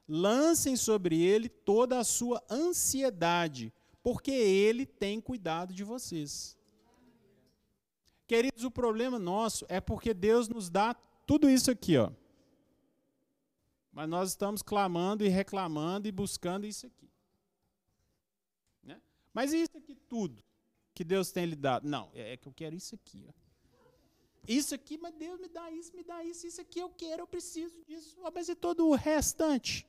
[0.07, 6.55] Lancem sobre ele toda a sua ansiedade, porque ele tem cuidado de vocês.
[8.27, 12.11] Queridos, o problema nosso é porque Deus nos dá tudo isso aqui, ó.
[13.91, 17.09] Mas nós estamos clamando e reclamando e buscando isso aqui.
[19.35, 20.41] Mas isso aqui tudo
[20.93, 21.85] que Deus tem lhe dado?
[21.85, 23.25] Não, é, é que eu quero isso aqui.
[23.27, 23.33] Ó.
[24.47, 27.27] Isso aqui, mas Deus me dá isso, me dá isso, isso aqui eu quero, eu
[27.27, 28.15] preciso disso.
[28.33, 29.85] Mas e todo o restante?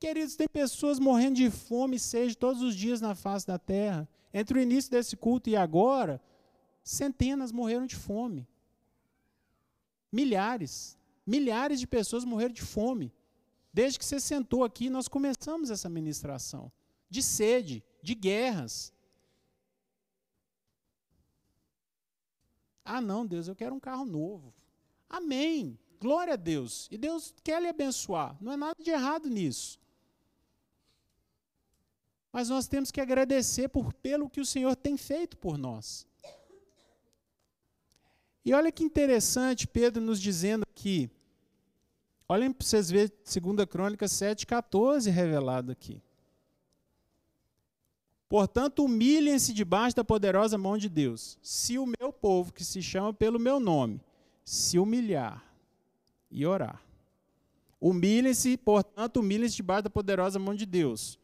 [0.00, 4.08] Queridos, tem pessoas morrendo de fome e sede todos os dias na face da terra.
[4.34, 6.20] Entre o início desse culto e agora,
[6.82, 8.48] centenas morreram de fome.
[10.10, 13.12] Milhares, milhares de pessoas morreram de fome.
[13.72, 16.72] Desde que você sentou aqui, nós começamos essa ministração
[17.08, 18.92] de sede, de guerras.
[22.84, 24.54] Ah, não, Deus, eu quero um carro novo.
[25.10, 25.76] Amém.
[26.00, 26.88] Glória a Deus.
[26.90, 28.36] E Deus quer lhe abençoar.
[28.40, 29.80] Não é nada de errado nisso.
[32.32, 36.06] Mas nós temos que agradecer por pelo que o Senhor tem feito por nós.
[38.44, 41.10] E olha que interessante Pedro nos dizendo aqui.
[42.28, 43.10] Olhem para vocês verem
[43.56, 46.00] 2 Crônicas 7,14 revelado aqui.
[48.28, 51.38] Portanto, humilhem-se debaixo da poderosa mão de Deus.
[51.42, 54.00] Se o meu povo, que se chama pelo meu nome,
[54.44, 55.44] se humilhar
[56.30, 56.82] e orar.
[57.80, 61.18] Humilhem-se, portanto, humilhem-se debaixo da poderosa mão de Deus.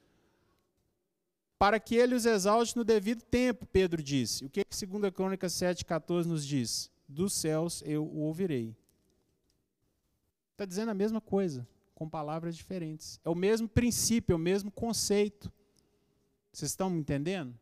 [1.58, 4.44] Para que ele os exalte no devido tempo, Pedro disse.
[4.44, 6.90] O que, que 2 Crônica 7,14 nos diz?
[7.08, 8.76] Dos céus eu o ouvirei.
[10.52, 13.20] Está dizendo a mesma coisa, com palavras diferentes.
[13.24, 15.52] É o mesmo princípio, é o mesmo conceito.
[16.52, 17.58] Vocês estão me entendendo?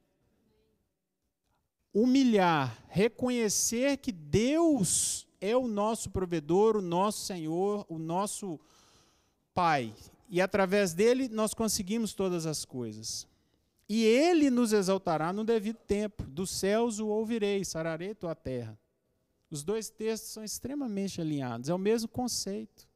[1.94, 8.59] Humilhar, reconhecer que Deus é o nosso provedor, o nosso Senhor, o nosso
[9.55, 9.94] Pai.
[10.29, 13.26] E através dele nós conseguimos todas as coisas.
[13.88, 16.22] E ele nos exaltará no devido tempo.
[16.24, 18.79] Dos céus o ouvirei, sararei tua terra.
[19.50, 22.88] Os dois textos são extremamente alinhados, é o mesmo conceito.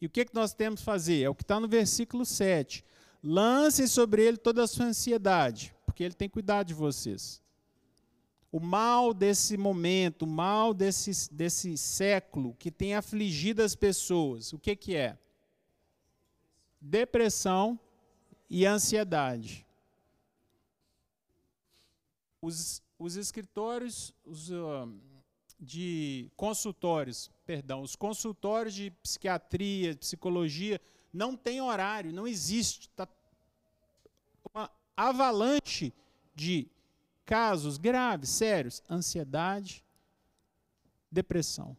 [0.00, 1.22] E o que, que nós temos que fazer?
[1.22, 2.82] É o que está no versículo 7.
[3.22, 7.42] Lancem sobre ele toda a sua ansiedade, porque ele tem cuidado de vocês.
[8.50, 14.58] O mal desse momento, o mal desse, desse século que tem afligido as pessoas, o
[14.58, 15.18] que, que é?
[16.80, 17.78] Depressão
[18.48, 19.66] e ansiedade.
[22.42, 24.90] Os, os escritórios os, uh,
[25.60, 30.80] de consultórios, perdão, os consultórios de psiquiatria, psicologia,
[31.12, 32.88] não tem horário, não existe.
[32.88, 33.08] Está
[34.52, 35.92] uma avalanche
[36.34, 36.68] de
[37.24, 39.84] casos graves, sérios, ansiedade,
[41.10, 41.76] depressão.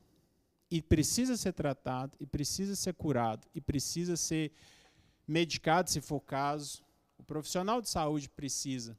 [0.69, 4.51] E precisa ser tratado, e precisa ser curado, e precisa ser
[5.27, 6.83] medicado se for caso.
[7.17, 8.97] O profissional de saúde precisa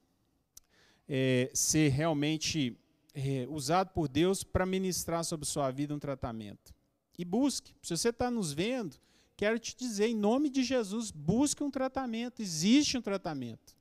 [1.09, 2.77] é, ser realmente
[3.14, 6.75] é, usado por Deus para ministrar sobre sua vida um tratamento.
[7.18, 7.75] E busque.
[7.83, 8.97] Se você está nos vendo,
[9.42, 13.76] quero te dizer, em nome de Jesus, busque um tratamento, existe um tratamento.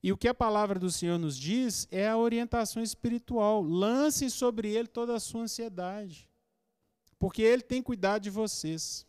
[0.00, 3.60] E o que a palavra do Senhor nos diz é a orientação espiritual.
[3.60, 6.30] Lancem sobre ele toda a sua ansiedade,
[7.18, 9.04] porque ele tem cuidado de vocês.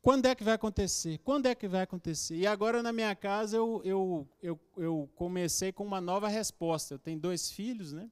[0.00, 1.18] Quando é que vai acontecer?
[1.24, 2.36] Quando é que vai acontecer?
[2.36, 6.94] E agora na minha casa eu, eu, eu, eu comecei com uma nova resposta.
[6.94, 8.08] Eu tenho dois filhos, né?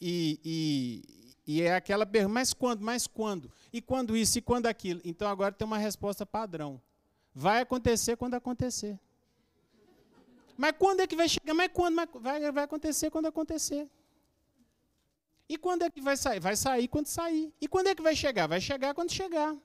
[0.00, 1.02] E,
[1.46, 2.80] e, é aquela pergunta, mas quando?
[2.80, 3.50] Mas quando?
[3.72, 4.38] E quando isso?
[4.38, 5.00] E quando aquilo?
[5.04, 6.80] Então agora tem uma resposta padrão.
[7.34, 8.98] Vai acontecer quando acontecer.
[10.56, 11.54] Mas quando é que vai chegar?
[11.54, 11.94] Mas quando?
[11.94, 13.88] Mas vai, vai acontecer quando acontecer.
[15.48, 16.38] E quando é que vai sair?
[16.38, 17.52] Vai sair quando sair.
[17.60, 18.46] E quando é que vai chegar?
[18.46, 19.56] Vai chegar quando chegar.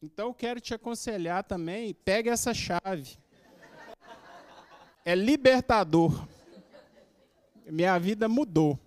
[0.00, 3.18] Então eu quero te aconselhar também, pegue essa chave.
[5.04, 6.28] É libertador.
[7.66, 8.78] Minha vida mudou.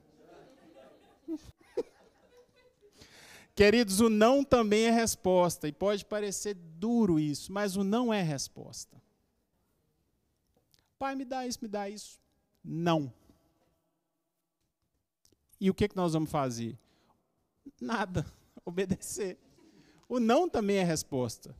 [3.61, 5.67] Queridos, o não também é resposta.
[5.67, 8.99] E pode parecer duro isso, mas o não é resposta.
[10.97, 12.19] Pai, me dá isso, me dá isso.
[12.63, 13.13] Não.
[15.59, 16.75] E o que, que nós vamos fazer?
[17.79, 18.25] Nada.
[18.65, 19.37] Obedecer.
[20.09, 21.55] O não também é resposta.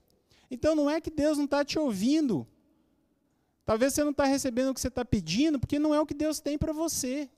[0.49, 2.47] Então não é que Deus não está te ouvindo.
[3.63, 6.15] Talvez você não está recebendo o que você está pedindo, porque não é o que
[6.15, 7.29] Deus tem para você.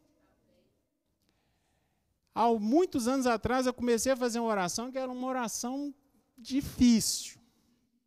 [2.36, 5.94] Há muitos anos atrás eu comecei a fazer uma oração que era uma oração
[6.38, 7.40] difícil.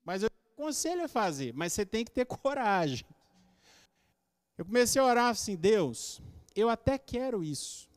[0.04, 3.06] Mas eu aconselho a fazer, mas você tem que ter coragem.
[4.58, 6.20] Eu comecei a orar assim, Deus,
[6.54, 7.88] eu até quero isso.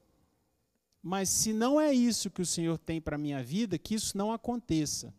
[1.02, 4.18] Mas se não é isso que o Senhor tem para a minha vida, que isso
[4.18, 5.14] não aconteça.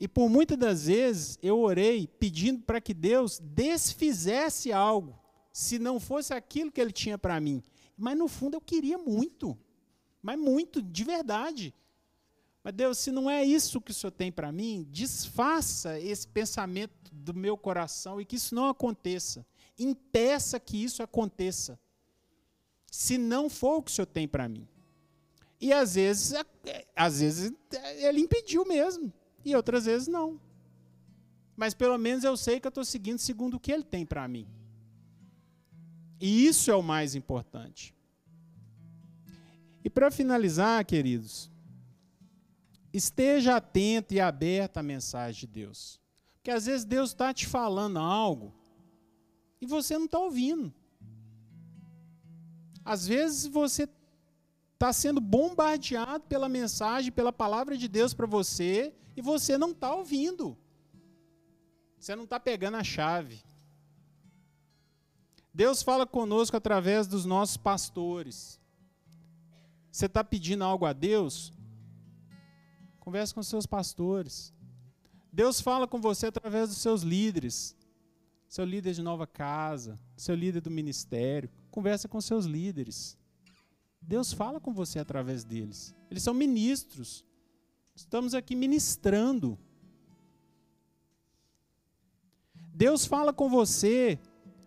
[0.00, 5.18] E por muitas das vezes eu orei pedindo para que Deus desfizesse algo,
[5.52, 7.62] se não fosse aquilo que Ele tinha para mim.
[7.96, 9.56] Mas no fundo eu queria muito,
[10.26, 11.72] mas muito, de verdade.
[12.64, 16.92] Mas Deus, se não é isso que o Senhor tem para mim, desfaça esse pensamento
[17.12, 19.46] do meu coração e que isso não aconteça.
[19.78, 21.78] Impeça que isso aconteça
[22.90, 24.66] se não for o que o Senhor tem para mim.
[25.60, 26.32] E às vezes,
[26.96, 27.52] às vezes
[27.98, 29.12] ele impediu mesmo,
[29.44, 30.40] e outras vezes não.
[31.56, 34.26] Mas pelo menos eu sei que eu estou seguindo segundo o que ele tem para
[34.26, 34.48] mim.
[36.20, 37.95] E isso é o mais importante.
[39.86, 41.48] E para finalizar, queridos,
[42.92, 46.00] esteja atento e aberto à mensagem de Deus.
[46.34, 48.52] Porque às vezes Deus está te falando algo
[49.60, 50.74] e você não está ouvindo.
[52.84, 53.88] Às vezes você
[54.74, 59.94] está sendo bombardeado pela mensagem, pela palavra de Deus para você, e você não está
[59.94, 60.58] ouvindo.
[61.96, 63.40] Você não está pegando a chave.
[65.54, 68.58] Deus fala conosco através dos nossos pastores.
[69.96, 71.54] Você está pedindo algo a Deus?
[73.00, 74.52] Converse com seus pastores.
[75.32, 77.74] Deus fala com você através dos seus líderes.
[78.46, 81.48] Seu líder de nova casa, seu líder do ministério.
[81.70, 83.16] Conversa com seus líderes.
[83.98, 85.94] Deus fala com você através deles.
[86.10, 87.24] Eles são ministros.
[87.94, 89.58] Estamos aqui ministrando.
[92.74, 94.18] Deus fala com você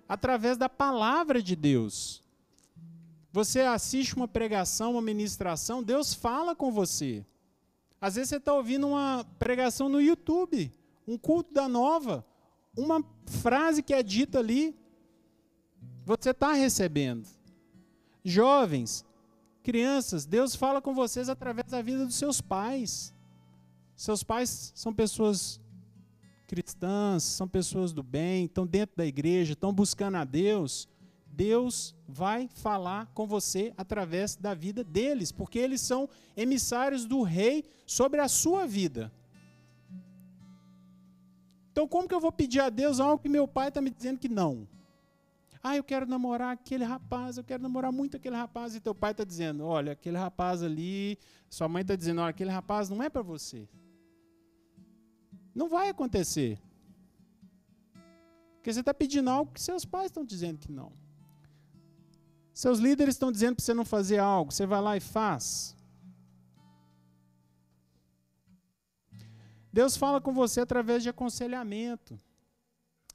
[0.08, 2.28] através da palavra de Deus.
[3.32, 7.26] Você assiste uma pregação, uma ministração, Deus fala com você.
[8.02, 10.74] Às vezes você está ouvindo uma pregação no YouTube,
[11.08, 12.26] um culto da nova,
[12.76, 14.76] uma frase que é dita ali,
[16.06, 17.28] você está recebendo.
[18.24, 19.06] Jovens,
[19.62, 23.14] crianças, Deus fala com vocês através da vida dos seus pais.
[23.96, 25.60] Seus pais são pessoas
[26.48, 30.88] cristãs, são pessoas do bem, estão dentro da igreja, estão buscando a Deus.
[31.40, 37.64] Deus vai falar com você através da vida deles, porque eles são emissários do rei
[37.86, 39.10] sobre a sua vida.
[41.72, 44.20] Então, como que eu vou pedir a Deus algo que meu pai está me dizendo
[44.20, 44.68] que não?
[45.64, 48.76] Ah, eu quero namorar aquele rapaz, eu quero namorar muito aquele rapaz.
[48.76, 51.18] E teu pai está dizendo: olha, aquele rapaz ali,
[51.50, 53.66] sua mãe está dizendo: olha, aquele rapaz não é para você.
[55.56, 56.60] Não vai acontecer.
[58.56, 60.92] Porque você está pedindo algo que seus pais estão dizendo que não.
[62.62, 65.76] Seus líderes estão dizendo para você não fazer algo, você vai lá e faz.
[69.72, 72.20] Deus fala com você através de aconselhamento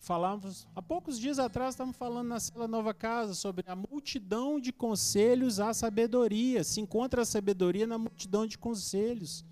[0.05, 4.71] falávamos, há poucos dias atrás estávamos falando na Cela Nova Casa sobre a multidão de
[4.71, 6.63] conselhos à sabedoria.
[6.63, 9.45] Se encontra a sabedoria na multidão de conselhos.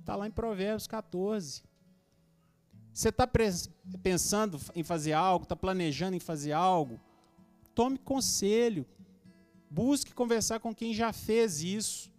[0.00, 1.62] Está lá em Provérbios 14.
[2.92, 3.28] Você está
[4.02, 7.00] pensando em fazer algo, está planejando em fazer algo?
[7.74, 8.84] Tome conselho.
[9.72, 12.10] Busque conversar com quem já fez isso,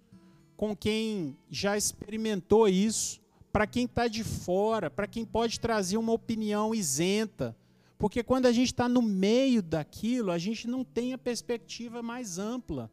[0.58, 6.12] com quem já experimentou isso, para quem está de fora, para quem pode trazer uma
[6.12, 7.56] opinião isenta
[8.04, 12.38] porque quando a gente está no meio daquilo, a gente não tem a perspectiva mais
[12.38, 12.92] ampla.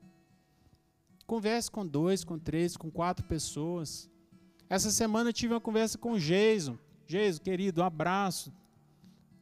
[1.27, 4.09] Converse com dois, com três, com quatro pessoas.
[4.69, 6.79] Essa semana eu tive uma conversa com o Jason.
[7.09, 8.53] Jason, querido, um abraço.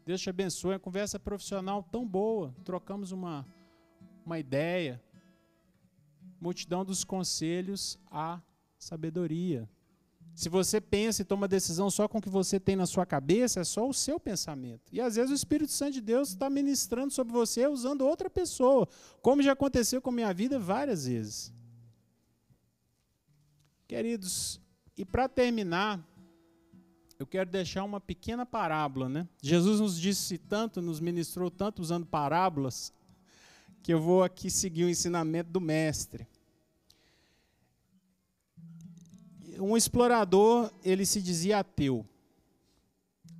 [0.06, 0.72] Deus te abençoe.
[0.72, 2.54] Uma conversa profissional tão boa.
[2.64, 3.46] Trocamos uma,
[4.24, 4.98] uma ideia.
[6.40, 8.40] Multidão dos conselhos à
[8.78, 9.68] sabedoria.
[10.34, 13.58] Se você pensa e toma decisão só com o que você tem na sua cabeça,
[13.58, 14.82] é só o seu pensamento.
[14.92, 18.86] E às vezes o Espírito Santo de Deus está ministrando sobre você usando outra pessoa,
[19.20, 21.52] como já aconteceu com a minha vida várias vezes.
[23.88, 24.60] Queridos,
[24.96, 26.00] e para terminar,
[27.18, 29.28] eu quero deixar uma pequena parábola, né?
[29.42, 32.92] Jesus nos disse tanto, nos ministrou tanto usando parábolas,
[33.82, 36.26] que eu vou aqui seguir o ensinamento do mestre.
[39.60, 42.06] um explorador, ele se dizia ateu.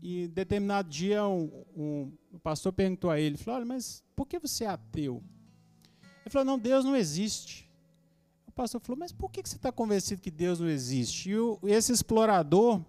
[0.03, 4.39] E determinado dia, um, um, o pastor perguntou a ele, falou, olha, mas por que
[4.39, 5.23] você é ateu?
[6.25, 7.69] Ele falou, não, Deus não existe.
[8.47, 11.31] O pastor falou, mas por que você está convencido que Deus não existe?
[11.31, 12.81] E o, esse explorador,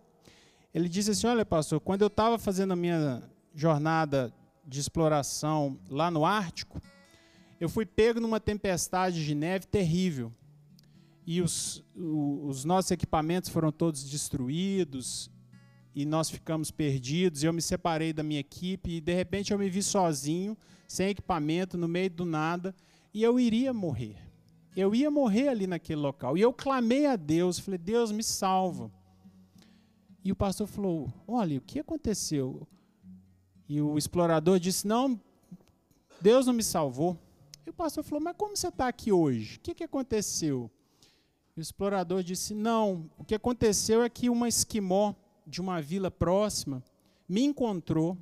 [0.73, 3.23] ele disse assim, olha, pastor, quando eu estava fazendo a minha
[3.55, 4.33] jornada
[4.65, 6.79] de exploração lá no Ártico,
[7.59, 10.31] eu fui pego numa tempestade de neve terrível
[11.25, 15.29] e os, os nossos equipamentos foram todos destruídos
[15.93, 17.43] e nós ficamos perdidos.
[17.43, 20.57] Eu me separei da minha equipe e de repente eu me vi sozinho,
[20.87, 22.73] sem equipamento, no meio do nada,
[23.13, 24.17] e eu iria morrer.
[24.75, 26.37] Eu ia morrer ali naquele local.
[26.37, 28.91] E eu clamei a Deus, falei: "Deus, me salva".
[30.23, 32.67] E o pastor falou: "Olha, o que aconteceu?"
[33.67, 35.19] E o explorador disse: "Não,
[36.21, 37.15] Deus não me salvou".
[37.79, 39.55] E pastor falou: "Mas como você está aqui hoje?
[39.55, 40.69] O que, que aconteceu?"
[41.55, 45.13] o explorador disse: Não, o que aconteceu é que uma esquimó
[45.45, 46.83] de uma vila próxima
[47.27, 48.17] me encontrou,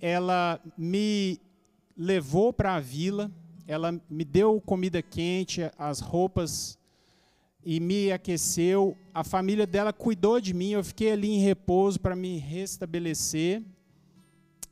[0.00, 1.40] ela me
[1.96, 3.30] levou para a vila,
[3.66, 6.78] ela me deu comida quente, as roupas
[7.64, 8.96] e me aqueceu.
[9.12, 13.62] A família dela cuidou de mim, eu fiquei ali em repouso para me restabelecer.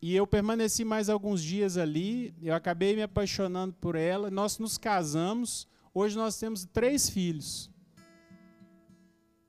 [0.02, 4.76] E eu permaneci mais alguns dias ali, eu acabei me apaixonando por ela, nós nos
[4.76, 5.68] casamos.
[5.94, 7.70] Hoje nós temos três filhos.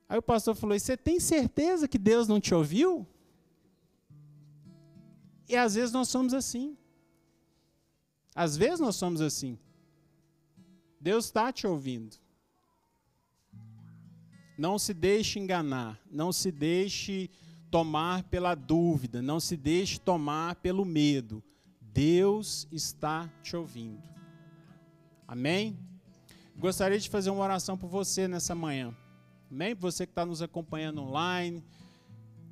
[0.08, 3.08] Aí o pastor falou: Você tem certeza que Deus não te ouviu?
[5.50, 6.78] E às vezes nós somos assim.
[8.36, 9.58] Às vezes nós somos assim.
[11.00, 12.16] Deus está te ouvindo.
[14.56, 17.32] Não se deixe enganar, não se deixe
[17.74, 21.42] tomar pela dúvida, não se deixe tomar pelo medo.
[21.82, 24.08] Deus está te ouvindo.
[25.28, 25.76] Amém?
[26.56, 28.96] Gostaria de fazer uma oração por você nessa manhã.
[29.50, 29.74] Amém?
[29.74, 31.64] Você que está nos acompanhando online.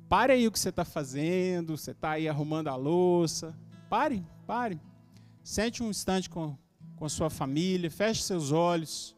[0.08, 1.76] Pare aí o que você está fazendo.
[1.76, 3.56] Você está aí arrumando a louça.
[3.88, 4.80] Pare, pare.
[5.44, 6.58] Sente um instante com,
[6.96, 7.88] com a sua família.
[7.88, 9.16] Feche seus olhos.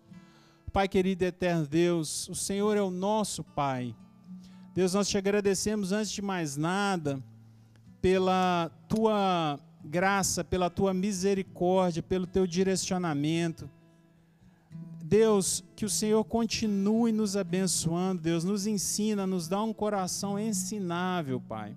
[0.71, 3.97] Pai querido e eterno Deus, o Senhor é o nosso Pai.
[4.75, 7.23] Deus, nós te agradecemos antes de mais nada
[8.03, 13.71] pela tua graça, pela tua misericórdia, pelo teu direcionamento.
[15.01, 21.41] Deus, que o Senhor continue nos abençoando, Deus, nos ensina, nos dá um coração ensinável,
[21.41, 21.77] Pai.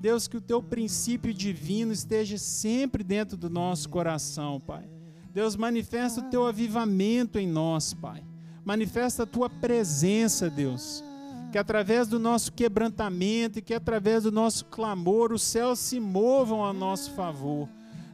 [0.00, 4.88] Deus, que o teu princípio divino esteja sempre dentro do nosso coração, Pai.
[5.34, 8.22] Deus, manifesta o teu avivamento em nós, Pai.
[8.64, 11.02] Manifesta a tua presença, Deus.
[11.52, 16.64] Que através do nosso quebrantamento e que através do nosso clamor, os céus se movam
[16.64, 17.68] a nosso favor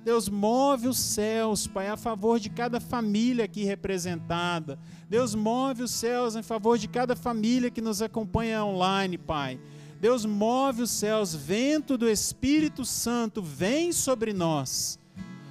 [0.09, 4.79] Deus, move os céus, Pai, a favor de cada família aqui representada.
[5.07, 9.61] Deus, move os céus em favor de cada família que nos acompanha online, Pai.
[10.01, 14.99] Deus, move os céus, vento do Espírito Santo, vem sobre nós.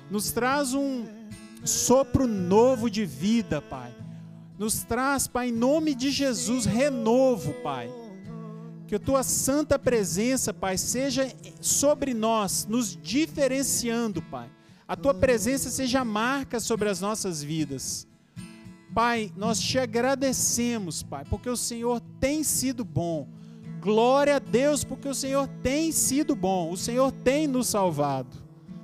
[0.10, 1.06] Nos traz um
[1.64, 3.94] sopro novo de vida, Pai.
[4.58, 7.92] Nos traz, Pai, em nome de Jesus, renovo, Pai.
[8.88, 11.32] Que a tua santa presença, Pai, seja
[11.62, 14.50] sobre nós, nos diferenciando, Pai.
[14.88, 18.08] A tua presença seja marca sobre as nossas vidas.
[18.96, 23.28] Pai, nós te agradecemos, Pai, porque o Senhor tem sido bom.
[23.80, 26.72] Glória a Deus, porque o Senhor tem sido bom.
[26.72, 28.36] O Senhor tem nos salvado,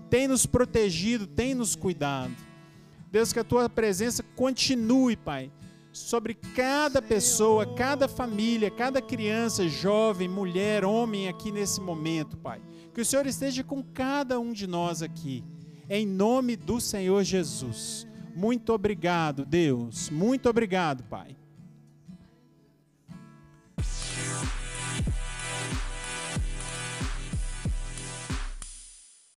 [0.07, 2.35] tem nos protegido, tem nos cuidado.
[3.11, 5.51] Deus, que a tua presença continue, Pai,
[5.93, 12.59] sobre cada pessoa, cada família, cada criança, jovem, mulher, homem aqui nesse momento, Pai.
[12.93, 15.43] Que o Senhor esteja com cada um de nós aqui,
[15.87, 18.07] em nome do Senhor Jesus.
[18.35, 20.09] Muito obrigado, Deus.
[20.09, 21.37] Muito obrigado, Pai.